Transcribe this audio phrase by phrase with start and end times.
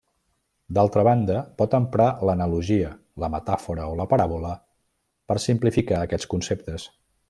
[0.77, 2.89] D'altra banda pot emprar l'analogia,
[3.25, 4.57] la metàfora o la paràbola
[5.33, 6.93] per simplificar aquests conceptes.